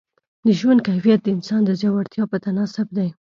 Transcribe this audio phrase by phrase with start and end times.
[0.45, 3.07] د ژوند کیفیت د انسان د زړورتیا په تناسب دی.